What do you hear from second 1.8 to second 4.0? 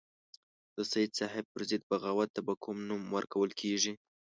بغاوت ته به کوم نوم ورکول کېږي.